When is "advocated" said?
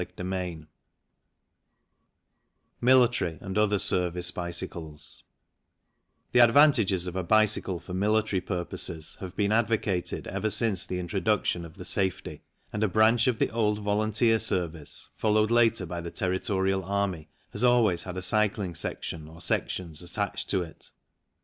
9.51-10.25